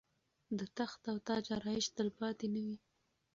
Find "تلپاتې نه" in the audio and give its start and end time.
1.97-2.61